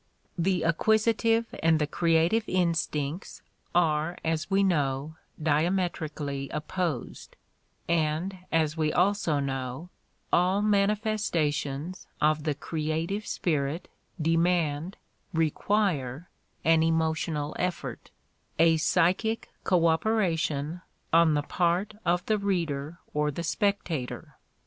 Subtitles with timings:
[0.35, 3.43] The acquisitive and the creative instincts
[3.75, 7.35] are, as we know, diametrically opposed,
[7.87, 9.91] and, as we also know,
[10.33, 14.97] all mani festations of the creative spirit demand,
[15.33, 16.31] require,
[16.65, 18.09] an emo tional effort,
[18.57, 20.81] a psychic cooperation,
[21.13, 24.39] on the part of the reader or the spectator.